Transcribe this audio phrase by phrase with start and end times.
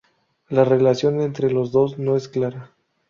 [0.49, 2.71] La relación entre los dos no es clara.